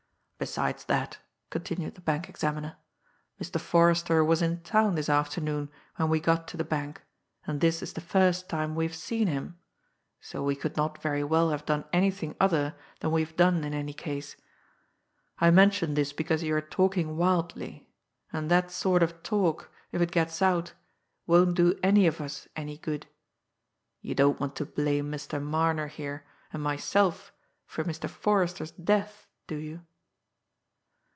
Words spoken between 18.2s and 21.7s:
and that sort of talk, if it gets out, won't